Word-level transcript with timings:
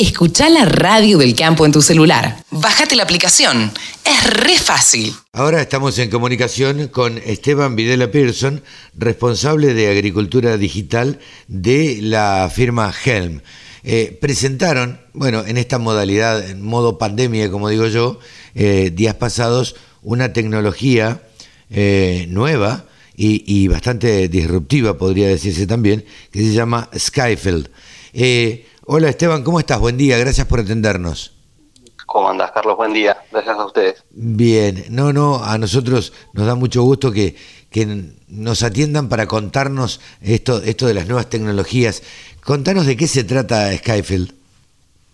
Escucha 0.00 0.48
la 0.48 0.64
radio 0.64 1.18
del 1.18 1.34
campo 1.34 1.66
en 1.66 1.72
tu 1.72 1.82
celular. 1.82 2.42
Bájate 2.50 2.96
la 2.96 3.02
aplicación. 3.02 3.70
Es 4.02 4.32
re 4.32 4.56
fácil. 4.56 5.12
Ahora 5.34 5.60
estamos 5.60 5.98
en 5.98 6.08
comunicación 6.08 6.88
con 6.88 7.18
Esteban 7.18 7.76
Videla 7.76 8.10
Pearson, 8.10 8.62
responsable 8.96 9.74
de 9.74 9.90
Agricultura 9.90 10.56
Digital 10.56 11.20
de 11.48 11.98
la 12.00 12.50
firma 12.50 12.90
Helm. 13.04 13.42
Eh, 13.84 14.16
presentaron, 14.18 15.02
bueno, 15.12 15.44
en 15.44 15.58
esta 15.58 15.76
modalidad, 15.76 16.48
en 16.48 16.62
modo 16.62 16.96
pandemia, 16.96 17.50
como 17.50 17.68
digo 17.68 17.86
yo, 17.86 18.20
eh, 18.54 18.90
días 18.94 19.16
pasados, 19.16 19.76
una 20.00 20.32
tecnología 20.32 21.20
eh, 21.68 22.24
nueva 22.30 22.86
y, 23.14 23.68
bastante 23.68 24.28
disruptiva, 24.28 24.96
podría 24.96 25.28
decirse 25.28 25.66
también, 25.66 26.06
que 26.32 26.38
se 26.38 26.54
llama 26.54 26.88
Skyfield. 26.96 27.68
Hola 28.92 29.08
Esteban, 29.08 29.44
¿cómo 29.44 29.60
estás? 29.60 29.78
Buen 29.78 29.96
día, 29.96 30.18
gracias 30.18 30.48
por 30.48 30.58
atendernos. 30.58 31.32
¿Cómo 32.06 32.28
andás, 32.28 32.50
Carlos? 32.50 32.76
Buen 32.76 32.92
día. 32.92 33.16
Gracias 33.30 33.56
a 33.56 33.64
ustedes. 33.64 34.02
Bien, 34.10 34.84
no, 34.90 35.12
no, 35.12 35.44
a 35.44 35.58
nosotros 35.58 36.12
nos 36.32 36.44
da 36.44 36.56
mucho 36.56 36.82
gusto 36.82 37.12
que, 37.12 37.36
que 37.70 37.86
nos 38.26 38.64
atiendan 38.64 39.08
para 39.08 39.28
contarnos 39.28 40.00
esto, 40.20 40.60
esto 40.64 40.88
de 40.88 40.94
las 40.94 41.06
nuevas 41.06 41.30
tecnologías. 41.30 42.02
Contanos 42.44 42.84
de 42.84 42.96
qué 42.96 43.06
se 43.06 43.22
trata 43.22 43.72
Skyfield. 43.76 44.34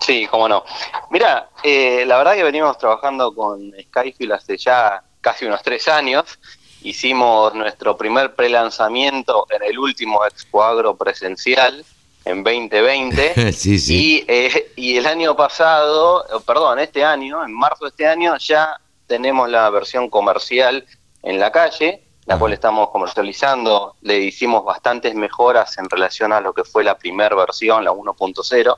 Sí, 0.00 0.26
cómo 0.30 0.48
no. 0.48 0.64
Mira, 1.10 1.50
eh, 1.62 2.04
la 2.06 2.16
verdad 2.16 2.34
que 2.34 2.44
venimos 2.44 2.78
trabajando 2.78 3.34
con 3.34 3.74
Skyfield 3.78 4.32
hace 4.32 4.56
ya 4.56 5.02
casi 5.20 5.44
unos 5.44 5.62
tres 5.62 5.86
años. 5.86 6.24
Hicimos 6.80 7.54
nuestro 7.54 7.94
primer 7.94 8.34
pre-lanzamiento 8.34 9.46
en 9.50 9.62
el 9.64 9.78
último 9.78 10.24
Expo 10.24 10.64
Agro 10.64 10.96
presencial 10.96 11.84
en 12.26 12.44
2020. 12.44 13.52
sí, 13.52 13.78
sí. 13.78 13.94
Y, 13.94 14.24
eh, 14.28 14.72
y 14.76 14.96
el 14.98 15.06
año 15.06 15.34
pasado, 15.34 16.26
perdón, 16.46 16.78
este 16.78 17.04
año, 17.04 17.42
en 17.42 17.54
marzo 17.54 17.84
de 17.84 17.90
este 17.90 18.06
año, 18.06 18.36
ya 18.36 18.78
tenemos 19.06 19.48
la 19.48 19.70
versión 19.70 20.10
comercial 20.10 20.84
en 21.22 21.40
la 21.40 21.50
calle 21.50 22.02
la 22.26 22.38
cual 22.38 22.52
estamos 22.52 22.90
comercializando. 22.90 23.94
Le 24.02 24.18
hicimos 24.18 24.64
bastantes 24.64 25.14
mejoras 25.14 25.78
en 25.78 25.88
relación 25.88 26.32
a 26.32 26.40
lo 26.40 26.52
que 26.52 26.64
fue 26.64 26.84
la 26.84 26.98
primera 26.98 27.34
versión, 27.34 27.84
la 27.84 27.92
1.0. 27.92 28.76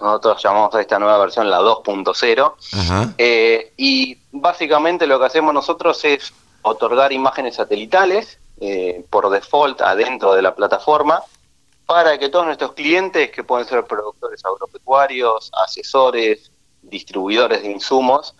Nosotros 0.00 0.42
llamamos 0.42 0.74
a 0.74 0.80
esta 0.80 0.98
nueva 0.98 1.18
versión 1.18 1.48
la 1.48 1.60
2.0. 1.60 3.14
Eh, 3.18 3.72
y 3.76 4.18
básicamente 4.32 5.06
lo 5.06 5.18
que 5.18 5.26
hacemos 5.26 5.54
nosotros 5.54 6.04
es 6.04 6.32
otorgar 6.62 7.12
imágenes 7.12 7.56
satelitales 7.56 8.38
eh, 8.60 9.04
por 9.10 9.28
default 9.28 9.82
adentro 9.82 10.34
de 10.34 10.42
la 10.42 10.54
plataforma 10.54 11.22
para 11.86 12.18
que 12.18 12.28
todos 12.28 12.46
nuestros 12.46 12.72
clientes, 12.72 13.30
que 13.30 13.44
pueden 13.44 13.66
ser 13.66 13.84
productores 13.84 14.44
agropecuarios, 14.44 15.50
asesores, 15.64 16.50
distribuidores 16.82 17.62
de 17.62 17.70
insumos, 17.70 18.34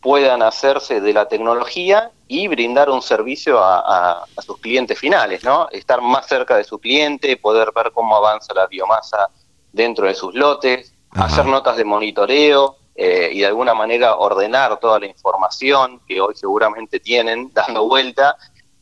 puedan 0.00 0.42
hacerse 0.42 1.00
de 1.00 1.12
la 1.12 1.28
tecnología 1.28 2.10
y 2.26 2.48
brindar 2.48 2.90
un 2.90 3.02
servicio 3.02 3.58
a, 3.62 4.24
sus 4.44 4.58
clientes 4.58 4.98
finales, 4.98 5.44
¿no? 5.44 5.68
Estar 5.70 6.00
más 6.00 6.26
cerca 6.26 6.56
de 6.56 6.64
su 6.64 6.78
cliente, 6.78 7.36
poder 7.36 7.72
ver 7.74 7.92
cómo 7.92 8.16
avanza 8.16 8.54
la 8.54 8.66
biomasa 8.66 9.28
dentro 9.72 10.06
de 10.06 10.14
sus 10.14 10.34
lotes, 10.34 10.92
hacer 11.12 11.46
notas 11.46 11.76
de 11.76 11.84
monitoreo 11.84 12.76
eh, 12.94 13.30
y 13.32 13.40
de 13.40 13.46
alguna 13.46 13.74
manera 13.74 14.16
ordenar 14.16 14.78
toda 14.78 15.00
la 15.00 15.06
información 15.06 16.00
que 16.06 16.20
hoy 16.20 16.34
seguramente 16.36 17.00
tienen 17.00 17.50
dando 17.54 17.86
vuelta, 17.88 18.36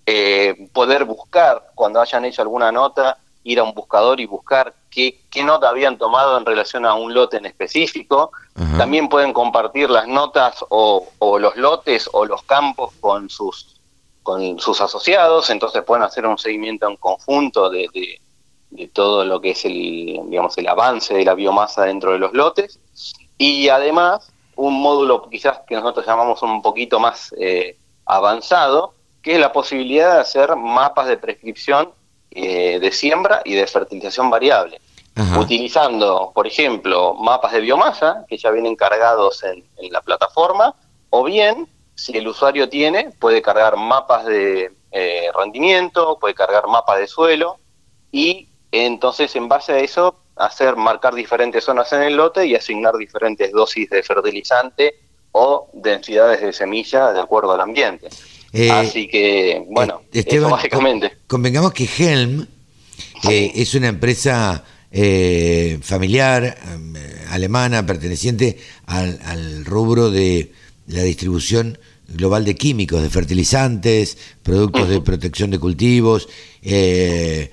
eh, 0.05 0.69
poder 0.73 1.05
buscar 1.05 1.71
cuando 1.75 2.01
hayan 2.01 2.25
hecho 2.25 2.43
alguna 2.43 2.71
nota, 2.71 3.19
ir 3.47 3.61
a 3.61 3.63
un 3.63 3.73
buscador 3.75 4.21
y 4.21 4.27
buscar 4.27 4.75
qué, 4.91 5.21
qué 5.31 5.45
nota 5.45 5.69
habían 5.69 5.99
tomado 5.99 6.37
en 6.37 6.45
relación 6.45 6.85
a 6.85 6.95
un 6.95 7.15
lote 7.15 7.37
en 7.37 7.47
específico, 7.47 8.33
también 8.77 9.09
pueden 9.09 9.33
compartir 9.33 9.89
las 9.89 10.09
notas 10.09 10.65
o, 10.69 11.07
los 11.39 11.57
lotes 11.57 12.11
o 12.13 12.25
los 12.25 12.43
campos 12.43 12.93
con 13.01 13.31
sus 13.31 13.75
con 14.25 14.59
sus 14.59 14.81
asociados, 14.81 15.51
entonces 15.51 15.85
pueden 15.85 16.03
hacer 16.03 16.27
un 16.27 16.37
seguimiento 16.37 16.89
en 16.89 16.97
conjunto 16.97 17.71
de, 17.71 17.87
de, 18.71 18.89
todo 18.89 19.25
lo 19.25 19.41
que 19.41 19.51
es 19.51 19.65
el 19.65 20.21
digamos 20.29 20.59
el 20.59 20.67
avance 20.67 21.15
de 21.15 21.25
la 21.25 21.35
biomasa 21.35 21.85
dentro 21.85 22.11
de 22.11 22.19
los 22.19 22.33
lotes. 22.33 22.81
Y 23.39 23.69
además 23.69 24.33
un 24.57 24.81
módulo 24.81 25.29
quizás 25.31 25.61
que 25.69 25.77
nosotros 25.77 26.05
llamamos 26.05 26.43
un 26.43 26.61
poquito 26.63 26.99
más 26.99 27.33
eh, 27.39 27.77
avanzado, 28.05 28.95
que 29.23 29.35
es 29.35 29.41
la 29.41 29.53
posibilidad 29.53 30.15
de 30.15 30.21
hacer 30.23 30.57
mapas 30.57 31.07
de 31.07 31.19
prescripción 31.19 31.93
eh, 32.31 32.79
de 32.79 32.93
siembra 32.93 33.43
y 33.45 33.55
de 33.55 33.67
fertilización 33.67 34.31
variable 34.31 34.81
utilizando, 35.39 36.31
por 36.35 36.47
ejemplo, 36.47 37.15
mapas 37.15 37.53
de 37.53 37.61
biomasa 37.61 38.27
que 38.29 38.37
ya 38.37 38.51
vienen 38.51 38.77
cargados 38.77 39.43
en, 39.45 39.65
la 39.91 40.03
plataforma, 40.03 40.75
o 41.11 41.25
bien, 41.25 41.67
si 41.95 42.17
el 42.17 42.29
usuario 42.29 42.69
tiene, 42.69 43.11
puede 43.19 43.41
cargar 43.41 43.77
mapas 43.77 44.27
de 44.27 44.73
eh, 44.91 45.31
rendimiento, 45.35 46.19
puede 46.21 46.35
cargar 46.35 46.67
mapas 46.67 46.99
de 46.99 47.07
suelo, 47.07 47.59
y 48.13 48.49
entonces 48.71 49.35
en 49.37 49.49
base 49.49 49.73
a 49.73 49.79
eso 49.79 50.17
hacer 50.37 50.77
marcar 50.77 51.15
diferentes 51.15 51.65
zonas 51.65 51.91
en 51.95 52.03
el 52.03 52.17
lote 52.17 52.45
y 52.47 52.55
asignar 52.55 52.95
diferentes 52.97 53.51
dosis 53.53 53.89
de 53.89 54.03
fertilizante 54.03 55.01
o 55.33 55.71
densidades 55.73 56.43
de 56.43 56.53
semilla 56.53 57.13
de 57.13 57.21
acuerdo 57.21 57.53
al 57.53 57.63
ambiente. 57.63 58.09
Eh, 58.59 58.71
Así 58.71 59.07
que, 59.07 59.63
bueno, 59.69 60.03
eh, 60.13 60.25
eso 60.27 60.49
básicamente. 60.49 61.13
Convengamos 61.27 61.73
que 61.75 61.87
Helm 61.99 62.47
es 63.23 63.75
una 63.75 63.89
empresa 63.89 64.65
eh, 64.99 65.79
familiar, 65.83 66.45
eh, 66.45 67.25
alemana, 67.29 67.85
perteneciente 67.85 68.59
al, 68.87 69.65
rubro 69.65 70.11
de 70.11 70.53
la 70.87 71.03
distribución 71.03 71.79
global 72.09 72.47
de 72.47 72.55
químicos, 72.55 73.03
de 73.03 73.11
fertilizantes, 73.11 74.17
productos 74.43 74.89
de 74.89 75.01
protección 75.03 75.51
de 75.51 75.59
cultivos, 75.59 76.29
eh, 76.63 77.51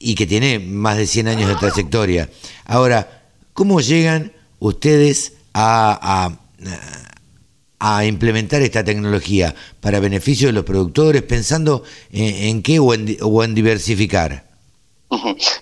y 0.00 0.14
que 0.16 0.26
tiene 0.26 0.58
más 0.58 0.96
de 0.96 1.06
100 1.06 1.28
años 1.28 1.48
de 1.48 1.54
trayectoria. 1.56 2.28
Ahora, 2.64 3.28
¿cómo 3.52 3.80
llegan 3.80 4.32
ustedes 4.58 5.34
a, 5.52 6.00
a, 6.02 7.13
implementar 8.04 8.62
esta 8.62 8.82
tecnología 8.82 9.54
para 9.80 10.00
beneficio 10.00 10.48
de 10.48 10.52
los 10.54 10.64
productores, 10.64 11.22
pensando 11.22 11.82
en, 12.12 12.62
qué 12.62 12.78
o 12.80 12.94
en 13.44 13.54
diversificar? 13.54 14.44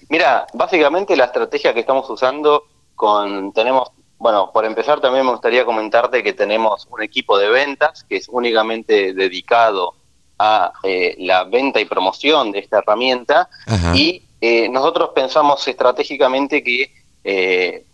Mira, 0.09 0.47
básicamente 0.55 1.17
la 1.17 1.25
estrategia 1.25 1.75
que 1.75 1.81
estamos 1.81 2.09
usando 2.09 2.65
con 2.95 3.53
tenemos, 3.53 3.91
bueno, 4.19 4.51
por 4.53 4.65
empezar 4.65 5.01
también 5.01 5.25
me 5.25 5.33
gustaría 5.33 5.65
comentarte 5.65 6.23
que 6.23 6.33
tenemos 6.33 6.87
un 6.91 7.03
equipo 7.03 7.39
de 7.39 7.49
ventas 7.49 8.05
que 8.09 8.17
es 8.17 8.29
únicamente 8.29 9.13
dedicado 9.13 9.95
a 10.39 10.73
eh, 10.83 11.17
la 11.19 11.45
venta 11.45 11.81
y 11.81 11.85
promoción 11.85 12.53
de 12.53 12.61
esta 12.61 12.79
herramienta. 12.79 13.49
Y 13.95 14.23
eh, 14.41 14.69
nosotros 14.69 15.11
pensamos 15.15 15.67
estratégicamente 15.69 16.63
que, 16.63 16.93
eh, 17.25 17.85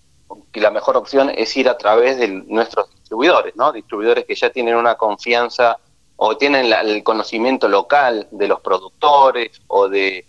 que 0.52 0.60
la 0.60 0.70
mejor 0.70 0.96
opción 0.96 1.30
es 1.34 1.56
ir 1.56 1.68
a 1.68 1.76
través 1.76 2.18
de 2.18 2.28
nuestros 2.28 2.88
distribuidores, 3.08 3.56
¿no? 3.56 3.72
Distribuidores 3.72 4.24
que 4.24 4.34
ya 4.34 4.50
tienen 4.50 4.76
una 4.76 4.96
confianza 4.96 5.78
o 6.16 6.36
tienen 6.36 6.72
el 6.72 7.02
conocimiento 7.02 7.68
local 7.68 8.28
de 8.30 8.48
los 8.48 8.60
productores 8.60 9.60
o 9.68 9.88
de 9.88 10.26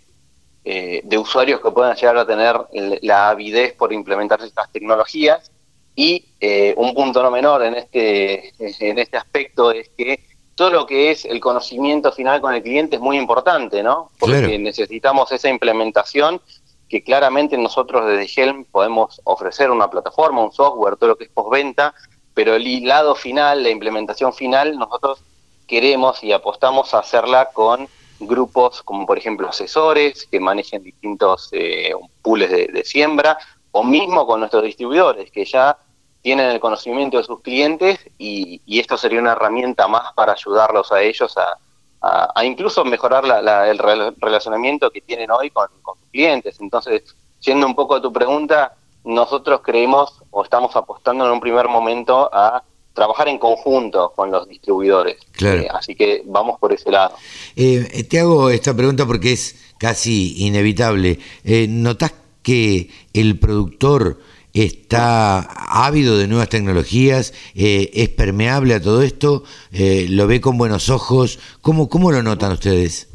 eh, 0.62 1.00
de 1.04 1.16
usuarios 1.16 1.58
que 1.62 1.70
puedan 1.70 1.96
llegar 1.96 2.18
a 2.18 2.26
tener 2.26 2.54
la 3.00 3.30
avidez 3.30 3.72
por 3.72 3.94
implementar 3.94 4.42
estas 4.42 4.70
tecnologías. 4.70 5.50
Y 5.96 6.26
eh, 6.38 6.74
un 6.76 6.92
punto 6.94 7.22
no 7.22 7.30
menor 7.30 7.62
en 7.62 7.76
este, 7.76 8.52
en 8.58 8.98
este 8.98 9.16
aspecto 9.16 9.72
es 9.72 9.88
que 9.96 10.22
todo 10.54 10.70
lo 10.70 10.86
que 10.86 11.10
es 11.10 11.24
el 11.24 11.40
conocimiento 11.40 12.12
final 12.12 12.42
con 12.42 12.54
el 12.54 12.62
cliente 12.62 12.96
es 12.96 13.02
muy 13.02 13.16
importante, 13.16 13.82
¿no? 13.82 14.10
Porque 14.18 14.58
necesitamos 14.58 15.32
esa 15.32 15.48
implementación 15.48 16.42
que 16.90 17.02
claramente 17.02 17.56
nosotros 17.56 18.06
desde 18.06 18.42
Helm 18.42 18.66
podemos 18.66 19.18
ofrecer 19.24 19.70
una 19.70 19.88
plataforma, 19.88 20.44
un 20.44 20.52
software, 20.52 20.96
todo 20.96 21.10
lo 21.10 21.16
que 21.16 21.24
es 21.24 21.30
postventa, 21.30 21.94
pero 22.34 22.54
el 22.54 22.84
lado 22.86 23.14
final, 23.14 23.62
la 23.62 23.70
implementación 23.70 24.32
final, 24.32 24.78
nosotros 24.78 25.20
queremos 25.66 26.22
y 26.24 26.32
apostamos 26.32 26.94
a 26.94 26.98
hacerla 26.98 27.50
con 27.52 27.88
grupos 28.20 28.82
como 28.82 29.06
por 29.06 29.18
ejemplo 29.18 29.48
asesores 29.48 30.26
que 30.30 30.40
manejen 30.40 30.82
distintos 30.82 31.48
eh, 31.52 31.92
pools 32.22 32.50
de, 32.50 32.82
siembra 32.84 33.38
o 33.72 33.82
mismo 33.82 34.26
con 34.26 34.40
nuestros 34.40 34.62
distribuidores 34.62 35.30
que 35.30 35.44
ya 35.44 35.78
tienen 36.22 36.50
el 36.50 36.60
conocimiento 36.60 37.16
de 37.16 37.24
sus 37.24 37.40
clientes 37.40 37.98
y, 38.18 38.60
esto 38.66 38.98
sería 38.98 39.20
una 39.20 39.32
herramienta 39.32 39.88
más 39.88 40.12
para 40.14 40.32
ayudarlos 40.32 40.92
a 40.92 41.00
ellos 41.00 41.34
a, 41.36 42.44
incluso 42.44 42.84
mejorar 42.84 43.24
el 43.68 43.78
relacionamiento 44.18 44.90
que 44.90 45.00
tienen 45.02 45.30
hoy 45.30 45.50
con, 45.50 45.68
con 45.82 45.98
sus 45.98 46.08
clientes. 46.10 46.58
Entonces, 46.58 47.14
siendo 47.38 47.66
un 47.66 47.74
poco 47.74 47.94
a 47.94 48.02
tu 48.02 48.10
pregunta, 48.10 48.74
nosotros 49.04 49.60
creemos 49.62 50.22
o 50.30 50.44
estamos 50.44 50.74
apostando 50.76 51.24
en 51.26 51.32
un 51.32 51.40
primer 51.40 51.68
momento 51.68 52.28
a 52.32 52.62
trabajar 52.92 53.28
en 53.28 53.38
conjunto 53.38 54.12
con 54.14 54.30
los 54.30 54.48
distribuidores. 54.48 55.16
Eh, 55.40 55.68
así 55.72 55.94
que 55.94 56.22
vamos 56.26 56.58
por 56.58 56.72
ese 56.72 56.90
lado. 56.90 57.14
Eh, 57.56 58.04
te 58.08 58.20
hago 58.20 58.50
esta 58.50 58.74
pregunta 58.74 59.06
porque 59.06 59.32
es 59.32 59.74
casi 59.78 60.44
inevitable. 60.44 61.18
Eh, 61.44 61.66
¿Notás 61.68 62.12
que 62.42 62.90
el 63.12 63.38
productor 63.38 64.18
está 64.52 65.40
ávido 65.40 66.18
de 66.18 66.26
nuevas 66.26 66.48
tecnologías, 66.48 67.32
eh, 67.54 67.90
es 67.94 68.08
permeable 68.08 68.74
a 68.74 68.82
todo 68.82 69.02
esto, 69.02 69.44
eh, 69.72 70.06
lo 70.08 70.26
ve 70.26 70.40
con 70.40 70.58
buenos 70.58 70.88
ojos. 70.90 71.38
¿Cómo, 71.60 71.88
¿Cómo 71.88 72.10
lo 72.10 72.22
notan 72.22 72.52
ustedes? 72.52 73.08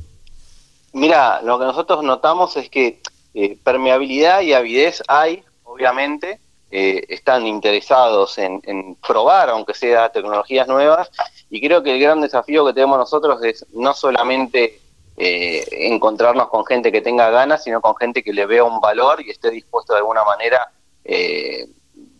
Mira, 0.94 1.42
lo 1.42 1.60
que 1.60 1.66
nosotros 1.66 2.04
notamos 2.04 2.56
es 2.56 2.70
que 2.70 3.02
eh, 3.34 3.58
permeabilidad 3.64 4.42
y 4.42 4.54
avidez 4.54 5.04
hay, 5.08 5.44
obviamente, 5.76 6.40
están 6.72 7.46
interesados 7.48 8.38
en, 8.38 8.98
probar, 9.06 9.50
aunque 9.50 9.74
sea 9.74 10.10
tecnologías 10.10 10.68
nuevas, 10.68 11.10
y 11.50 11.62
creo 11.62 11.84
que 11.84 11.94
el 11.94 12.02
gran 12.02 12.20
desafío 12.22 12.66
que 12.66 12.74
tenemos 12.74 12.98
nosotros 12.98 13.42
es 13.44 13.66
no 13.74 13.94
solamente 13.94 14.82
eh, 15.18 15.66
encontrarnos 15.72 16.50
con 16.50 16.66
gente 16.66 16.92
que 16.92 17.02
tenga 17.02 17.30
ganas, 17.30 17.64
sino 17.64 17.80
con 17.80 17.96
gente 17.96 18.22
que 18.22 18.34
le 18.34 18.46
vea 18.46 18.66
un 18.66 18.82
valor 18.82 19.22
y 19.22 19.30
esté 19.30 19.50
dispuesto 19.50 19.94
de 19.94 20.00
alguna 20.00 20.26
manera, 20.26 20.70
eh, 21.06 21.70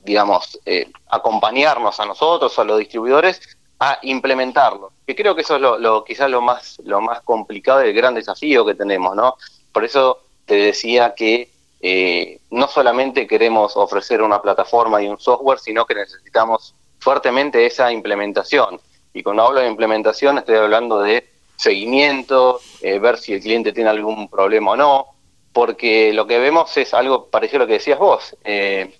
digamos, 0.04 0.58
eh, 0.66 0.90
acompañarnos 1.10 2.00
a 2.00 2.06
nosotros, 2.06 2.58
a 2.58 2.64
los 2.64 2.80
distribuidores, 2.80 3.58
a 3.80 4.00
implementarlo. 4.04 4.94
Que 5.06 5.14
creo 5.14 5.36
que 5.36 5.42
eso 5.42 5.56
es 5.56 5.62
lo, 5.62 6.04
quizás 6.06 6.30
lo 6.30 6.42
más, 6.42 6.78
lo 6.86 7.02
más 7.02 7.22
complicado 7.22 7.84
y 7.84 7.90
el 7.90 7.96
gran 7.96 8.14
desafío 8.14 8.66
que 8.66 8.76
tenemos, 8.76 9.14
¿no? 9.14 9.36
Por 9.74 9.84
eso 9.84 10.20
te 10.46 10.56
decía 10.56 11.16
que 11.16 11.50
no 11.82 12.68
solamente 12.68 13.28
queremos 13.28 13.78
ofrecer 13.78 14.22
una 14.22 14.42
plataforma 14.42 15.02
y 15.02 15.08
un 15.08 15.20
software, 15.20 15.60
sino 15.60 15.86
que 15.86 15.96
necesitamos 15.96 16.74
fuertemente 17.00 17.66
esa 17.66 17.92
implementación. 17.92 18.80
Y 19.14 19.22
cuando 19.24 19.44
hablo 19.44 19.62
de 19.62 19.68
implementación 19.68 20.40
estoy 20.40 20.56
hablando 20.56 21.00
de 21.02 21.30
seguimiento, 21.56 22.60
eh, 22.82 23.00
ver 23.00 23.18
si 23.18 23.34
el 23.34 23.42
cliente 23.42 23.72
tiene 23.72 23.90
algún 23.90 24.28
problema 24.28 24.72
o 24.72 24.76
no, 24.76 25.06
porque 25.54 26.12
lo 26.14 26.28
que 26.28 26.40
vemos 26.40 26.76
es 26.78 26.94
algo 26.94 27.28
parecido 27.28 27.58
a 27.58 27.60
lo 27.64 27.68
que 27.68 27.74
decías 27.74 28.00
vos. 28.00 28.36
Eh, 28.44 28.98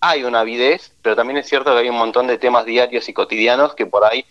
hay 0.00 0.22
una 0.22 0.40
avidez, 0.40 0.92
pero 1.02 1.16
también 1.16 1.38
es 1.38 1.48
cierto 1.48 1.72
que 1.72 1.78
hay 1.78 1.88
un 1.88 1.96
montón 1.96 2.26
de 2.26 2.38
temas 2.38 2.64
diarios 2.64 3.08
y 3.08 3.12
cotidianos 3.12 3.74
que 3.74 3.86
por 3.86 4.04
ahí 4.04 4.24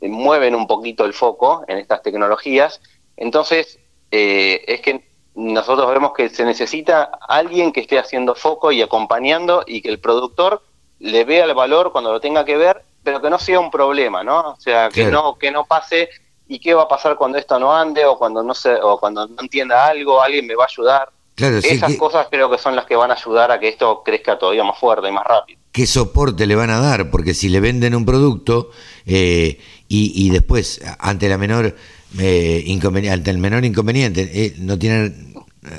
eh, 0.00 0.08
mueven 0.08 0.54
un 0.54 0.66
poquito 0.66 1.04
el 1.04 1.12
foco 1.12 1.64
en 1.68 1.78
estas 1.78 2.02
tecnologías. 2.02 2.80
Entonces, 3.16 3.78
es 4.10 4.80
que 4.80 5.04
nosotros 5.34 5.88
vemos 5.90 6.12
que 6.12 6.28
se 6.28 6.44
necesita 6.44 7.10
alguien 7.26 7.72
que 7.72 7.80
esté 7.80 7.98
haciendo 7.98 8.34
foco 8.34 8.70
y 8.72 8.82
acompañando 8.82 9.64
y 9.66 9.80
que 9.80 9.88
el 9.88 9.98
productor 9.98 10.62
le 10.98 11.24
vea 11.24 11.44
el 11.44 11.54
valor 11.54 11.90
cuando 11.92 12.12
lo 12.12 12.20
tenga 12.20 12.44
que 12.44 12.56
ver, 12.56 12.82
pero 13.02 13.20
que 13.20 13.30
no 13.30 13.38
sea 13.38 13.58
un 13.58 13.70
problema, 13.70 14.22
¿no? 14.22 14.50
O 14.50 14.60
sea, 14.60 14.88
que 14.88 15.06
no 15.06 15.36
que 15.36 15.50
no 15.50 15.64
pase 15.64 16.10
y 16.46 16.58
qué 16.58 16.74
va 16.74 16.82
a 16.82 16.88
pasar 16.88 17.16
cuando 17.16 17.38
esto 17.38 17.58
no 17.58 17.74
ande 17.74 18.04
o 18.04 18.18
cuando 18.18 18.42
no 18.42 18.54
se, 18.54 18.74
o 18.74 18.98
cuando 18.98 19.26
no 19.26 19.40
entienda 19.40 19.86
algo, 19.86 20.20
alguien 20.20 20.46
me 20.46 20.54
va 20.54 20.64
a 20.64 20.66
ayudar. 20.66 21.08
Esas 21.36 21.96
cosas 21.96 22.26
creo 22.30 22.50
que 22.50 22.58
son 22.58 22.76
las 22.76 22.84
que 22.84 22.94
van 22.94 23.10
a 23.10 23.14
ayudar 23.14 23.50
a 23.50 23.58
que 23.58 23.68
esto 23.68 24.02
crezca 24.04 24.38
todavía 24.38 24.64
más 24.64 24.78
fuerte 24.78 25.08
y 25.08 25.12
más 25.12 25.24
rápido. 25.24 25.58
¿Qué 25.72 25.86
soporte 25.86 26.46
le 26.46 26.54
van 26.54 26.70
a 26.70 26.80
dar? 26.80 27.10
Porque 27.10 27.32
si 27.32 27.48
le 27.48 27.60
venden 27.60 27.94
un 27.94 28.04
producto 28.04 28.70
eh, 29.06 29.58
y, 29.88 30.30
después, 30.30 30.80
ante 30.98 31.28
la 31.28 31.38
menor 31.38 31.74
eh, 32.18 32.62
inconveniente, 32.66 33.14
ante 33.14 33.30
el 33.30 33.38
menor 33.38 33.64
inconveniente, 33.64 34.30
eh, 34.32 34.54
no 34.58 34.78
tienen 34.78 35.34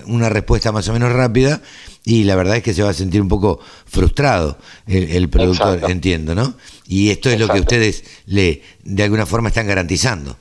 una 0.08 0.30
respuesta 0.30 0.72
más 0.72 0.88
o 0.88 0.94
menos 0.94 1.12
rápida 1.12 1.62
y 2.06 2.24
la 2.24 2.36
verdad 2.36 2.58
es 2.58 2.64
que 2.64 2.74
se 2.74 2.84
va 2.84 2.90
a 2.90 2.94
sentir 2.94 3.22
un 3.22 3.28
poco 3.28 3.60
frustrado 3.86 4.58
el, 4.88 5.30
productor, 5.30 5.90
entiendo, 5.90 6.36
¿no? 6.36 6.56
Y 6.88 7.12
esto 7.12 7.30
es 7.30 7.40
lo 7.40 7.48
que 7.48 7.60
ustedes 7.60 8.04
le 8.26 8.62
de 8.84 9.04
alguna 9.04 9.26
forma 9.26 9.50
están 9.50 9.68
garantizando. 9.68 10.38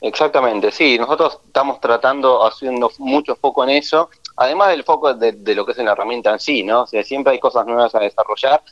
Exactamente, 0.00 0.72
sí, 0.72 0.98
nosotros 0.98 1.38
estamos 1.46 1.80
tratando, 1.80 2.44
haciendo 2.44 2.90
mucho 2.98 3.36
foco 3.36 3.62
en 3.64 3.70
eso, 3.70 4.10
además 4.36 4.68
del 4.68 4.84
foco 4.84 5.14
de, 5.14 5.54
lo 5.54 5.64
que 5.64 5.72
es 5.72 5.78
la 5.78 5.92
herramienta 5.92 6.30
en 6.30 6.40
sí, 6.40 6.62
¿no? 6.62 6.86
Siempre 6.86 7.32
hay 7.32 7.40
cosas 7.40 7.66
nuevas 7.66 7.94
a 7.94 8.00
desarrollar, 8.00 8.62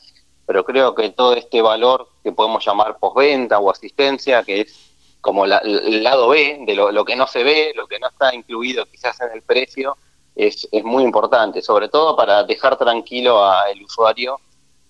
pero 0.45 0.65
creo 0.65 0.95
que 0.95 1.09
todo 1.11 1.33
este 1.33 1.61
valor 1.61 2.07
que 2.23 2.31
podemos 2.31 2.65
llamar 2.65 2.97
postventa 2.99 3.59
o 3.59 3.69
asistencia, 3.69 4.43
que 4.43 4.61
es 4.61 4.91
como 5.21 5.45
el 5.45 6.03
lado 6.03 6.29
B 6.29 6.63
de 6.65 6.73
lo, 6.73 7.05
que 7.05 7.15
no 7.15 7.27
se 7.27 7.43
ve, 7.43 7.73
lo 7.75 7.87
que 7.87 7.99
no 7.99 8.07
está 8.07 8.33
incluido 8.33 8.85
quizás 8.85 9.19
en 9.21 9.31
el 9.33 9.43
precio, 9.43 9.97
es, 10.35 10.67
es 10.71 10.83
muy 10.83 11.03
importante, 11.03 11.61
sobre 11.61 11.89
todo 11.89 12.15
para 12.15 12.43
dejar 12.43 12.77
tranquilo 12.77 13.43
al 13.43 13.81
usuario 13.83 14.39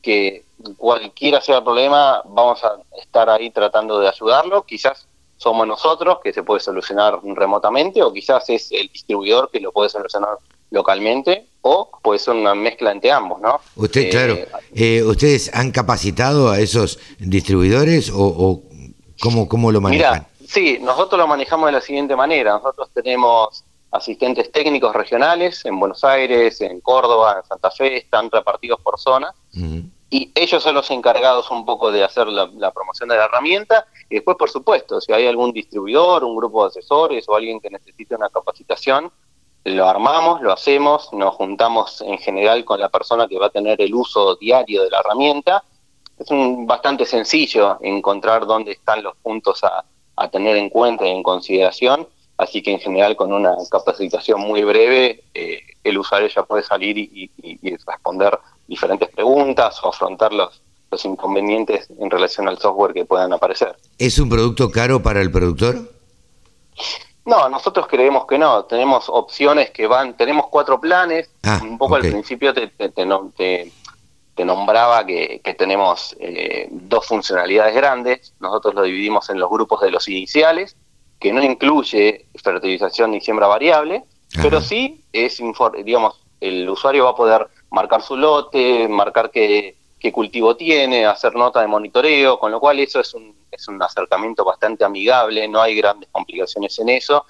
que 0.01 0.45
cualquiera 0.77 1.41
sea 1.41 1.57
el 1.57 1.63
problema, 1.63 2.21
vamos 2.25 2.63
a 2.63 2.77
estar 2.97 3.29
ahí 3.29 3.51
tratando 3.51 3.99
de 3.99 4.07
ayudarlo, 4.07 4.63
quizás 4.63 5.07
somos 5.37 5.65
nosotros, 5.67 6.19
que 6.23 6.33
se 6.33 6.43
puede 6.43 6.59
solucionar 6.59 7.19
remotamente, 7.23 8.03
o 8.03 8.13
quizás 8.13 8.47
es 8.49 8.71
el 8.71 8.87
distribuidor 8.89 9.49
que 9.49 9.59
lo 9.59 9.71
puede 9.71 9.89
solucionar 9.89 10.37
localmente, 10.71 11.45
o 11.61 11.91
puede 12.01 12.19
ser 12.19 12.33
una 12.33 12.55
mezcla 12.55 12.91
entre 12.91 13.11
ambos, 13.11 13.39
¿no? 13.39 13.59
Usted, 13.75 14.01
eh, 14.01 14.09
claro, 14.09 14.37
eh, 14.73 15.03
¿ustedes 15.03 15.53
han 15.53 15.71
capacitado 15.71 16.49
a 16.49 16.59
esos 16.59 16.99
distribuidores 17.19 18.11
o, 18.13 18.63
cómo, 19.19 19.47
cómo 19.47 19.71
lo 19.71 19.79
manejan? 19.79 20.25
Mira, 20.39 20.47
sí, 20.47 20.79
nosotros 20.81 21.19
lo 21.19 21.27
manejamos 21.27 21.67
de 21.67 21.73
la 21.73 21.81
siguiente 21.81 22.15
manera. 22.15 22.53
Nosotros 22.53 22.89
tenemos 22.93 23.63
asistentes 23.91 24.51
técnicos 24.51 24.95
regionales 24.95 25.63
en 25.65 25.79
Buenos 25.79 26.03
Aires, 26.03 26.61
en 26.61 26.79
Córdoba, 26.79 27.37
en 27.41 27.47
Santa 27.47 27.69
Fe, 27.69 27.97
están 27.97 28.31
repartidos 28.31 28.79
por 28.81 28.97
zona 28.97 29.33
y 30.13 30.29
ellos 30.35 30.61
son 30.61 30.75
los 30.75 30.91
encargados 30.91 31.49
un 31.51 31.65
poco 31.65 31.89
de 31.89 32.03
hacer 32.03 32.27
la, 32.27 32.71
promoción 32.71 33.07
de 33.09 33.15
la 33.15 33.25
herramienta 33.25 33.87
y 34.09 34.15
después 34.15 34.35
por 34.37 34.49
supuesto 34.49 34.99
si 34.99 35.13
hay 35.13 35.25
algún 35.25 35.53
distribuidor, 35.53 36.25
un 36.25 36.35
grupo 36.35 36.63
de 36.63 36.67
asesores 36.67 37.27
o 37.29 37.35
alguien 37.35 37.61
que 37.61 37.69
necesite 37.69 38.15
una 38.15 38.29
capacitación 38.29 39.09
lo 39.63 39.87
armamos, 39.87 40.41
lo 40.41 40.51
hacemos, 40.51 41.11
nos 41.13 41.35
juntamos 41.35 42.01
en 42.01 42.17
general 42.17 42.65
con 42.65 42.79
la 42.79 42.89
persona 42.89 43.27
que 43.27 43.37
va 43.37 43.47
a 43.47 43.49
tener 43.49 43.81
el 43.81 43.93
uso 43.93 44.35
diario 44.35 44.83
de 44.83 44.89
la 44.89 44.99
herramienta. 44.99 45.63
Es 46.17 46.29
un, 46.31 46.65
bastante 46.65 47.05
sencillo 47.05 47.77
encontrar 47.81 48.45
dónde 48.45 48.71
están 48.71 49.03
los 49.03 49.15
puntos 49.17 49.63
a, 49.63 49.85
tener 50.31 50.55
en 50.55 50.69
cuenta 50.69 51.07
y 51.07 51.09
en 51.09 51.23
consideración, 51.23 52.07
así 52.37 52.61
que 52.61 52.71
en 52.71 52.79
general 52.79 53.15
con 53.15 53.33
una 53.33 53.55
capacitación 53.71 54.39
muy 54.39 54.63
breve 54.63 55.23
eh, 55.33 55.61
el 55.83 55.97
usuario 55.97 56.27
ya 56.27 56.43
puede 56.43 56.61
salir 56.61 56.95
y 56.95 57.31
responder 57.87 58.37
diferentes 58.67 59.09
preguntas 59.09 59.83
o 59.83 59.89
afrontar 59.89 60.31
los, 60.31 60.61
los 60.91 61.05
inconvenientes 61.05 61.87
en 61.97 62.11
relación 62.11 62.47
al 62.49 62.59
software 62.59 62.93
que 62.93 63.05
puedan 63.05 63.31
aparecer. 63.31 63.75
¿Es 63.97 64.19
un 64.19 64.29
producto 64.29 64.69
caro 64.69 65.01
para 65.01 65.21
el 65.21 65.31
productor? 65.31 65.89
No, 67.25 67.49
nosotros 67.49 67.87
creemos 67.87 68.25
que 68.25 68.37
no. 68.37 68.65
Tenemos 68.65 69.07
opciones 69.09 69.71
que 69.71 69.87
van, 69.87 70.15
tenemos 70.15 70.47
cuatro 70.47 70.79
planes. 70.79 71.29
Ah, 71.43 71.59
un 71.61 71.77
poco 71.77 71.95
al 71.95 72.01
principio 72.01 72.53
te, 72.53 72.67
te, 72.67 72.89
te, 72.89 74.45
nombraba 74.45 75.05
que, 75.05 75.39
que 75.43 75.53
tenemos 75.53 76.15
eh, 76.19 76.67
dos 76.71 77.05
funcionalidades 77.05 77.75
grandes. 77.75 78.33
Nosotros 78.39 78.73
lo 78.73 78.83
dividimos 78.83 79.29
en 79.29 79.39
los 79.39 79.49
grupos 79.49 79.81
de 79.81 79.91
los 79.91 80.07
iniciales, 80.07 80.75
que 81.19 81.31
no 81.31 81.43
incluye 81.43 82.25
fertilización 82.43 83.11
ni 83.11 83.21
siembra 83.21 83.45
variable, 83.45 84.03
pero 84.41 84.59
sí 84.59 85.03
es, 85.13 85.39
digamos, 85.83 86.19
el 86.39 86.67
usuario 86.67 87.05
va 87.05 87.11
a 87.11 87.15
poder 87.15 87.47
marcar 87.69 88.01
su 88.01 88.17
lote, 88.17 88.87
marcar 88.87 89.29
qué, 89.29 89.75
cultivo 90.11 90.55
tiene, 90.55 91.05
hacer 91.05 91.35
nota 91.35 91.61
de 91.61 91.67
monitoreo, 91.67 92.39
con 92.39 92.51
lo 92.51 92.59
cual 92.59 92.79
eso 92.79 92.99
es 92.99 93.13
un, 93.13 93.35
es 93.51 93.67
un 93.67 93.81
acercamiento 93.81 94.43
bastante 94.43 94.83
amigable, 94.83 95.47
no 95.47 95.61
hay 95.61 95.75
grandes 95.75 96.09
complicaciones 96.11 96.77
en 96.79 96.89
eso, 96.89 97.25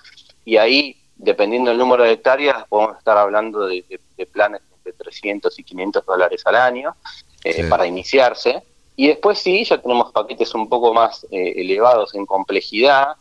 y 0.46 0.58
ahí, 0.58 0.98
dependiendo 1.16 1.70
del 1.70 1.80
número 1.80 2.04
de 2.04 2.13
hectáreas, 2.13 2.66
podemos 2.68 2.98
estar 2.98 3.18
hablando 3.18 3.66
de, 3.68 3.84
planes 4.32 4.62
de 4.84 4.94
300 4.94 5.58
y 5.60 5.63
500 5.63 6.06
dólares 6.06 6.42
al 6.46 6.56
año 6.56 6.96
eh, 7.44 7.66
para 7.66 7.88
iniciarse, 7.88 8.63
y 8.96 9.08
después 9.08 9.40
sí, 9.40 9.63
ya 9.63 9.82
tenemos 9.82 10.12
paquetes 10.12 10.54
un 10.54 10.70
poco 10.70 10.94
más 10.94 11.25
eh, 11.32 11.54
elevados 11.56 12.13
en 12.13 12.25
complejidad, 12.25 13.16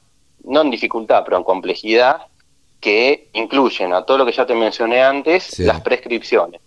no 0.45 0.63
en 0.63 0.71
dificultad, 0.71 1.23
pero 1.25 1.39
en 1.39 1.45
complejidad, 1.45 2.27
que 2.81 3.29
incluyen 3.35 3.93
a 3.93 4.03
todo 4.05 4.19
lo 4.19 4.27
que 4.27 4.33
ya 4.33 4.47
te 4.47 4.55
mencioné 4.55 5.03
antes, 5.03 5.59
las 5.59 5.81
prescripciones. 5.83 6.61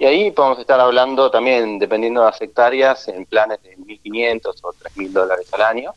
Y 0.00 0.06
ahí 0.06 0.30
podemos 0.30 0.58
estar 0.58 0.80
hablando 0.80 1.30
también, 1.30 1.78
dependiendo 1.78 2.20
de 2.20 2.30
las 2.30 2.40
hectáreas, 2.40 3.06
en 3.08 3.26
planes 3.26 3.62
de 3.62 3.76
1.500 3.76 4.54
o 4.62 4.72
3.000 4.72 5.10
dólares 5.10 5.46
al 5.52 5.60
año. 5.60 5.92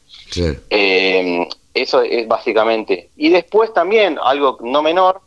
Eh, 0.69 1.47
eso 1.73 2.01
es 2.01 2.27
básicamente. 2.27 3.11
Y 3.15 3.29
después 3.29 3.73
también, 3.73 4.19
algo 4.21 4.57
no 4.59 4.81
menor, 4.83 5.21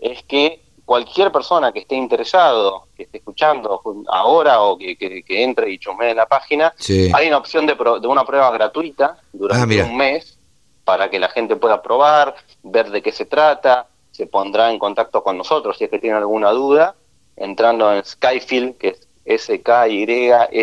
es 0.00 0.22
que 0.22 0.60
cualquier 0.84 1.32
persona 1.32 1.72
que 1.72 1.80
esté 1.80 1.96
interesado, 1.96 2.86
que 2.96 3.02
esté 3.02 3.18
escuchando 3.18 3.82
ahora 4.06 4.60
o 4.62 4.78
que, 4.78 5.24
entre 5.28 5.68
y 5.72 5.78
chumee 5.80 6.10
en 6.10 6.18
la 6.18 6.26
página, 6.26 6.72
hay 7.12 7.26
una 7.26 7.38
opción 7.38 7.66
de, 7.66 7.74
de, 7.74 8.06
una 8.06 8.24
prueba 8.24 8.52
gratuita 8.52 9.18
durante 9.32 9.80
ah, 9.80 9.86
un 9.86 9.96
mes 9.96 10.38
para 10.84 11.10
que 11.10 11.18
la 11.18 11.30
gente 11.30 11.56
pueda 11.56 11.82
probar, 11.82 12.36
ver 12.62 12.90
de 12.92 13.02
qué 13.02 13.10
se 13.10 13.24
trata, 13.24 13.88
se 14.12 14.28
pondrá 14.28 14.70
en 14.70 14.78
contacto 14.78 15.20
con 15.24 15.36
nosotros 15.36 15.76
si 15.76 15.82
es 15.82 15.90
que 15.90 15.98
tiene 15.98 16.16
alguna 16.16 16.50
duda 16.50 16.94
entrando 17.36 17.92
en 17.92 18.04
Skyfield, 18.04 18.76
que 18.78 18.96
es 19.24 19.42
skyfld.com, 19.44 20.62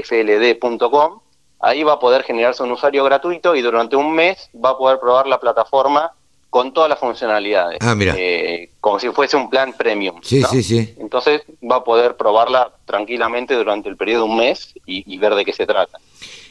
ahí 1.60 1.84
va 1.84 1.94
a 1.94 2.00
poder 2.00 2.24
generarse 2.24 2.64
un 2.64 2.72
usuario 2.72 3.04
gratuito 3.04 3.56
y 3.56 3.62
durante 3.62 3.96
un 3.96 4.14
mes 4.14 4.50
va 4.54 4.72
a 4.72 4.78
poder 4.78 5.00
probar 5.00 5.28
la 5.28 5.40
plataforma 5.40 6.12
con 6.50 6.74
todas 6.74 6.90
las 6.90 7.00
funcionalidades. 7.00 7.80
Ah, 7.82 7.94
mira. 7.94 8.16
Eh, 8.18 8.72
como 8.80 9.00
si 9.00 9.10
fuese 9.10 9.36
un 9.38 9.50
plan 9.50 9.74
premium. 9.78 10.20
Sí, 10.24 10.42
sí, 10.44 10.64
sí. 10.64 10.96
Entonces 10.98 11.42
va 11.70 11.78
a 11.78 11.84
poder 11.84 12.16
probarla 12.16 12.72
tranquilamente 12.86 13.54
durante 13.54 13.90
el 13.90 13.98
periodo 13.98 14.24
de 14.24 14.30
un 14.30 14.38
mes 14.38 14.74
y, 14.86 15.18
ver 15.18 15.36
de 15.36 15.46
qué 15.46 15.54
se 15.54 15.66
trata. 15.66 16.00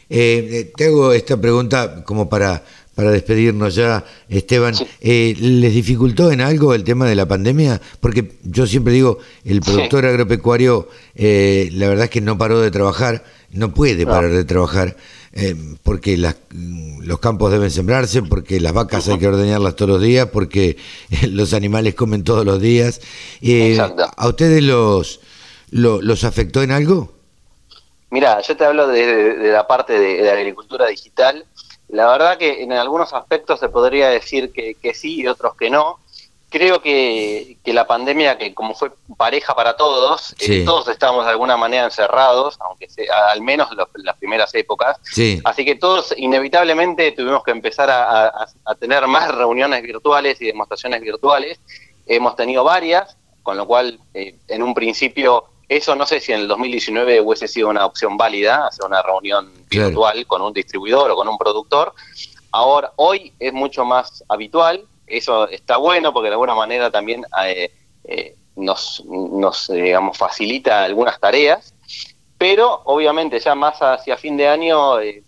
Eh, 0.08 0.48
eh, 0.52 0.72
te 0.76 0.86
hago 0.86 1.12
esta 1.12 1.36
pregunta 1.40 2.04
como 2.04 2.28
para, 2.28 2.62
para 2.96 3.12
despedirnos 3.12 3.76
ya, 3.76 4.04
Esteban. 4.28 4.74
Eh, 5.00 5.36
¿Les 5.38 5.72
dificultó 5.72 6.32
en 6.32 6.40
algo 6.40 6.74
el 6.74 6.82
tema 6.82 7.06
de 7.06 7.14
la 7.14 7.28
pandemia? 7.28 7.80
Porque 8.00 8.32
yo 8.42 8.66
siempre 8.66 8.92
digo, 8.92 9.18
el 9.44 9.60
productor 9.60 10.06
agropecuario, 10.06 10.88
la 11.14 11.88
verdad 11.88 12.06
es 12.06 12.10
que 12.10 12.20
no 12.20 12.36
paró 12.36 12.58
de 12.60 12.72
trabajar, 12.72 13.22
no 13.52 13.72
puede 13.72 14.04
parar 14.06 14.32
de 14.32 14.44
trabajar. 14.44 14.96
porque 15.84 16.16
los 16.16 17.18
campos 17.20 17.52
deben 17.52 17.70
sembrarse, 17.70 18.22
porque 18.22 18.58
las 18.58 18.72
vacas 18.72 19.06
hay 19.08 19.18
que 19.18 19.28
ordeñarlas 19.28 19.76
todos 19.76 19.90
los 19.90 20.02
días, 20.02 20.28
porque 20.32 20.78
los 21.28 21.52
animales 21.52 21.94
comen 21.94 22.24
todos 22.24 22.44
los 22.44 22.60
días. 22.60 23.00
¿A 24.16 24.26
ustedes 24.26 24.62
los, 24.62 25.20
los 25.70 26.24
afectó 26.24 26.62
en 26.62 26.72
algo? 26.72 27.16
Mira, 28.10 28.40
yo 28.40 28.56
te 28.56 28.64
hablo 28.64 28.86
de, 28.88 29.50
la 29.52 29.66
parte 29.66 29.98
de, 29.98 30.22
la 30.22 30.32
agricultura 30.32 30.86
digital. 30.86 31.44
La 31.88 32.06
verdad 32.08 32.36
que 32.38 32.62
en 32.62 32.72
algunos 32.72 33.12
aspectos 33.12 33.60
se 33.60 33.68
podría 33.68 34.08
decir 34.08 34.52
que, 34.52 34.94
sí 34.94 35.20
y 35.20 35.26
otros 35.26 35.54
que 35.56 35.70
no. 35.70 36.00
Creo 36.48 36.80
que, 36.80 37.58
la 37.64 37.86
pandemia, 37.86 38.38
que 38.38 38.54
como 38.54 38.74
fue 38.74 38.90
pareja 39.16 39.54
para 39.54 39.76
todos, 39.76 40.34
eh, 40.40 40.64
todos 40.64 40.88
estábamos 40.88 41.24
de 41.24 41.32
alguna 41.32 41.56
manera 41.56 41.84
encerrados, 41.84 42.56
aunque 42.60 42.88
sea, 42.88 43.30
al 43.30 43.42
menos 43.42 43.68
las 43.94 44.16
primeras 44.16 44.54
épocas. 44.54 44.98
Así 45.44 45.64
que 45.64 45.74
todos 45.74 46.14
inevitablemente 46.16 47.12
tuvimos 47.12 47.42
que 47.44 47.50
empezar 47.50 47.90
a, 47.90 48.46
tener 48.78 49.06
más 49.06 49.34
reuniones 49.34 49.82
virtuales 49.82 50.40
y 50.40 50.46
demostraciones 50.46 51.00
virtuales. 51.00 51.60
Hemos 52.06 52.36
tenido 52.36 52.64
varias, 52.64 53.16
con 53.42 53.56
lo 53.56 53.66
cual 53.66 53.98
eh, 54.14 54.36
en 54.48 54.62
un 54.62 54.74
principio 54.74 55.44
eso 55.68 55.96
no 55.96 56.06
sé 56.06 56.20
si 56.20 56.32
en 56.32 56.40
el 56.40 56.48
2019 56.48 57.20
hubiese 57.20 57.48
sido 57.48 57.68
una 57.68 57.86
opción 57.86 58.16
válida, 58.16 58.66
hacer 58.66 58.84
una 58.84 59.02
reunión 59.02 59.52
virtual 59.68 60.26
con 60.26 60.42
un 60.42 60.52
distribuidor 60.52 61.10
o 61.10 61.16
con 61.16 61.28
un 61.28 61.36
productor. 61.36 61.92
Ahora, 62.52 62.92
hoy 62.96 63.32
es 63.40 63.52
mucho 63.52 63.84
más 63.84 64.24
habitual, 64.28 64.84
eso 65.06 65.48
está 65.48 65.76
bueno 65.76 66.12
porque 66.12 66.28
de 66.28 66.34
alguna 66.34 66.54
manera 66.54 66.90
también 66.90 67.24
eh, 67.44 67.72
eh, 68.04 68.36
nos, 68.54 69.04
nos 69.06 69.68
digamos, 69.68 70.16
facilita 70.16 70.84
algunas 70.84 71.18
tareas, 71.18 71.74
pero 72.38 72.82
obviamente 72.84 73.40
ya 73.40 73.54
más 73.54 73.80
hacia 73.80 74.16
fin 74.16 74.36
de 74.36 74.48
año, 74.48 75.00
eh, 75.00 75.22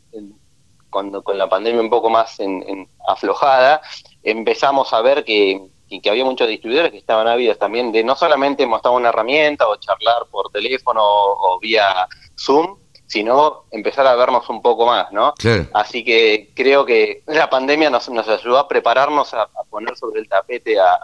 cuando 0.90 1.23
con 1.23 1.37
la 1.37 1.49
pandemia 1.49 1.80
un 1.80 1.90
poco 1.90 2.11
más 2.11 2.38
en, 2.40 2.88
aflojada, 3.07 3.80
empezamos 4.23 4.92
a 4.92 5.02
ver 5.02 5.25
que 5.25 5.68
y 5.88 6.00
que 6.00 6.11
había 6.11 6.25
muchos 6.25 6.49
distribuidores 6.49 6.92
que 6.92 6.99
estaban 6.99 7.26
ávidos 7.26 7.59
también 7.59 7.92
de 7.92 8.04
no 8.04 8.14
solamente 8.14 8.66
mostrar 8.66 8.95
una 8.95 9.09
herramienta 9.09 9.68
o 9.68 9.76
charlar 9.76 10.26
por 10.30 10.50
teléfono 10.50 11.00
o, 11.02 11.59
vía 11.61 12.07
Zoom, 12.38 12.76
sino 13.07 13.64
empezar 13.71 14.07
a 14.07 14.14
vernos 14.14 14.49
un 14.50 14.61
poco 14.61 14.87
más, 14.87 15.11
¿no? 15.12 15.33
Así 15.73 16.04
que 16.04 16.50
creo 16.54 16.85
que 16.85 17.23
la 17.26 17.49
pandemia 17.49 17.88
nos, 17.88 18.09
nos 18.11 18.28
ayudó 18.28 18.59
a 18.59 18.68
prepararnos 18.68 19.33
a, 19.33 19.49
poner 19.71 19.97
sobre 19.97 20.21
el 20.21 20.28
tapete 20.28 20.78
a, 20.78 20.99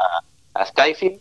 a, 0.55 0.67
Skyfield 0.67 1.19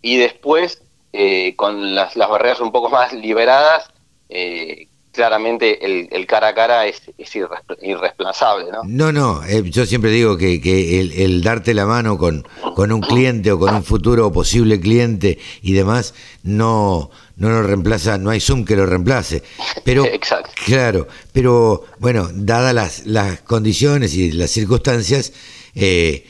y 0.00 0.16
después, 0.16 0.82
eh, 1.12 1.54
con 1.56 1.94
las, 1.94 2.16
las 2.16 2.28
barreras 2.28 2.60
un 2.60 2.72
poco 2.72 2.88
más 2.90 3.12
liberadas, 3.12 3.90
eh, 4.28 4.88
claramente 5.12 5.84
el, 5.84 6.08
el, 6.10 6.26
cara 6.26 6.48
a 6.48 6.54
cara 6.54 6.86
es, 6.86 7.02
es 7.18 7.36
irreemplazable, 7.36 8.72
¿no? 8.72 8.80
No, 8.84 9.12
no, 9.12 9.44
eh, 9.44 9.62
yo 9.66 9.86
siempre 9.86 10.10
digo 10.10 10.36
que, 10.36 10.60
que 10.60 11.00
el, 11.00 11.42
darte 11.42 11.74
la 11.74 11.86
mano 11.86 12.18
con, 12.18 12.46
con 12.74 12.90
un 12.92 13.00
cliente 13.00 13.52
o 13.52 13.58
con 13.58 13.74
un 13.74 13.84
futuro 13.84 14.26
o 14.26 14.32
posible 14.32 14.80
cliente 14.80 15.38
y 15.60 15.72
demás 15.72 16.14
no 16.42 17.10
no 17.36 17.48
lo 17.48 17.62
reemplaza, 17.62 18.18
no 18.18 18.30
hay 18.30 18.40
Zoom 18.40 18.64
que 18.64 18.76
lo 18.76 18.86
reemplace. 18.86 19.42
Pero, 19.84 20.04
claro, 20.66 21.08
pero 21.32 21.84
bueno, 21.98 22.28
dadas 22.32 22.72
las, 22.72 23.06
las 23.06 23.40
condiciones 23.40 24.14
y 24.14 24.30
las 24.30 24.50
circunstancias, 24.50 25.32
eh, 25.74 26.24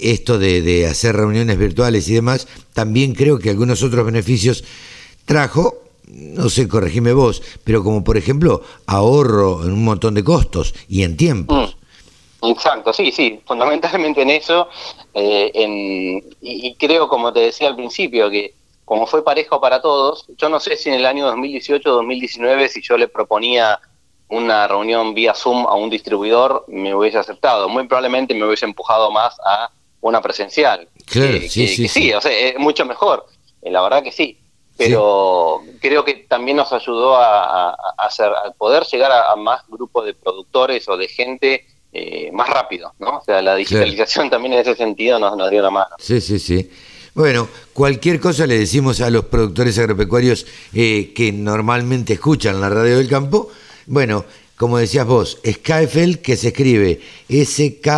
esto 0.00 0.38
de, 0.38 0.60
de 0.60 0.86
hacer 0.86 1.16
reuniones 1.16 1.56
virtuales 1.56 2.08
y 2.08 2.14
demás, 2.14 2.46
también 2.74 3.14
creo 3.14 3.38
que 3.38 3.50
algunos 3.50 3.82
otros 3.82 4.04
beneficios 4.04 4.64
trajo, 5.24 5.83
no 6.06 6.48
sé, 6.48 6.68
corregime 6.68 7.12
vos, 7.12 7.42
pero 7.64 7.82
como 7.82 8.04
por 8.04 8.16
ejemplo 8.16 8.62
ahorro 8.86 9.64
en 9.64 9.72
un 9.72 9.84
montón 9.84 10.14
de 10.14 10.24
costos 10.24 10.74
y 10.88 11.02
en 11.02 11.16
tiempos. 11.16 11.76
Mm, 12.40 12.50
exacto, 12.50 12.92
sí, 12.92 13.10
sí, 13.10 13.40
fundamentalmente 13.46 14.22
en 14.22 14.30
eso, 14.30 14.68
eh, 15.14 16.20
y, 16.40 16.74
creo, 16.74 17.08
como 17.08 17.32
te 17.32 17.40
decía 17.40 17.68
al 17.68 17.76
principio, 17.76 18.30
que 18.30 18.54
como 18.84 19.06
fue 19.06 19.24
parejo 19.24 19.60
para 19.60 19.80
todos, 19.80 20.26
yo 20.36 20.48
no 20.48 20.60
sé 20.60 20.76
si 20.76 20.90
en 20.90 20.96
el 20.96 21.06
año 21.06 21.26
2018 21.26 21.90
o 21.90 21.94
2019, 21.96 22.68
si 22.68 22.82
yo 22.82 22.98
le 22.98 23.08
proponía 23.08 23.80
una 24.28 24.66
reunión 24.66 25.14
vía 25.14 25.32
Zoom 25.32 25.66
a 25.66 25.74
un 25.74 25.88
distribuidor, 25.88 26.64
me 26.68 26.94
hubiese 26.94 27.16
aceptado. 27.18 27.68
Muy 27.68 27.86
probablemente 27.86 28.34
me 28.34 28.44
hubiese 28.44 28.66
empujado 28.66 29.10
más 29.10 29.36
a 29.44 29.70
una 30.00 30.20
presencial. 30.20 30.88
Claro, 31.06 31.38
sí, 31.48 31.66
sí, 31.68 31.88
sí, 31.88 32.12
o 32.12 32.20
sea, 32.20 32.30
es 32.30 32.58
mucho 32.58 32.84
mejor. 32.84 33.26
Eh, 33.62 33.70
la 33.70 33.80
verdad 33.80 34.02
que 34.02 34.12
sí 34.12 34.38
pero 34.76 35.62
creo 35.80 36.04
que 36.04 36.14
también 36.28 36.56
nos 36.56 36.72
ayudó 36.72 37.16
a, 37.16 37.76
hacer, 37.98 38.26
a 38.26 38.50
poder 38.52 38.84
llegar 38.84 39.12
a, 39.12 39.36
más 39.36 39.62
grupos 39.68 40.06
de 40.06 40.14
productores 40.14 40.88
o 40.88 40.96
de 40.96 41.08
gente 41.08 41.66
eh, 41.92 42.30
más 42.32 42.48
rápido, 42.48 42.92
¿no? 42.98 43.18
O 43.18 43.24
sea, 43.24 43.40
la 43.40 43.54
digitalización 43.54 44.28
también 44.30 44.54
en 44.54 44.60
ese 44.60 44.74
sentido 44.74 45.18
nos, 45.18 45.36
nos 45.36 45.50
dio 45.50 45.62
la 45.62 45.70
mano. 45.70 45.94
Sí, 45.98 46.20
sí, 46.20 46.38
sí. 46.38 46.68
Bueno, 47.14 47.48
cualquier 47.72 48.18
cosa 48.18 48.46
le 48.46 48.58
decimos 48.58 49.00
a 49.00 49.08
los 49.08 49.26
productores 49.26 49.78
agropecuarios 49.78 50.46
eh, 50.74 51.12
que 51.14 51.30
normalmente 51.30 52.14
escuchan 52.14 52.60
la 52.60 52.68
radio 52.68 52.98
del 52.98 53.08
campo. 53.08 53.50
Bueno, 53.86 54.24
como 54.56 54.78
decías 54.78 55.06
vos, 55.06 55.38
Skyfel, 55.46 56.18
que 56.20 56.36
se 56.36 56.48
escribe 56.48 57.00
S-K-Y-F-E-L-D 57.28 57.94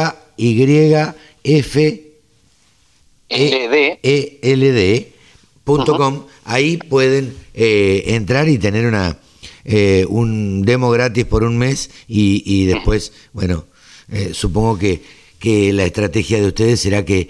ahí 6.45 6.77
pueden 6.77 7.37
eh, 7.55 8.05
entrar 8.15 8.49
y 8.49 8.59
tener 8.59 8.87
una 8.87 9.19
eh, 9.65 10.07
un 10.09 10.63
demo 10.63 10.91
gratis 10.91 11.25
por 11.25 11.43
un 11.43 11.59
mes 11.59 11.91
y, 12.07 12.67
después, 12.67 13.13
bueno, 13.33 13.65
eh, 14.13 14.33
supongo 14.33 14.79
que, 14.79 15.03
que 15.41 15.73
la 15.73 15.83
estrategia 15.83 16.39
de 16.41 16.47
ustedes 16.47 16.81
será 16.81 17.05
que 17.05 17.29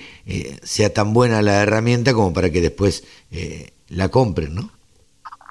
sea 0.62 0.92
tan 0.92 1.14
buena 1.14 1.40
la 1.40 1.62
herramienta 1.62 2.12
como 2.12 2.34
para 2.34 2.50
que 2.50 2.60
después 2.60 3.04
la 3.88 4.10
compren, 4.10 4.54
¿no? 4.54 4.70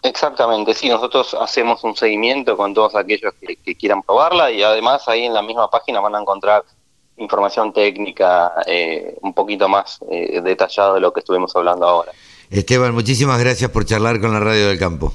Exactamente, 0.03 0.75
sí, 0.75 0.87
nosotros 0.87 1.35
hacemos 1.39 1.83
un 1.83 1.95
seguimiento 1.95 2.55
con 2.55 2.75
todos 2.75 2.95
aquellos 2.95 3.33
que, 3.41 3.75
quieran 3.75 4.03
probarla 4.03 4.51
y 4.51 4.61
además 4.61 5.07
ahí 5.07 5.25
en 5.25 5.33
la 5.33 5.41
misma 5.41 5.67
página 5.71 5.99
van 6.01 6.13
a 6.13 6.21
encontrar 6.21 6.63
información 7.17 7.73
técnica 7.73 8.53
un 9.21 9.33
poquito 9.33 9.67
más 9.67 9.99
detallada 10.07 10.93
de 10.93 10.99
lo 10.99 11.11
que 11.11 11.21
estuvimos 11.21 11.55
hablando 11.55 11.87
ahora. 11.87 12.11
Esteban, 12.49 12.93
muchísimas 12.93 13.39
gracias 13.39 13.71
por 13.71 13.85
charlar 13.85 14.19
con 14.19 14.33
la 14.33 14.39
Radio 14.39 14.67
del 14.67 14.77
Campo. 14.77 15.13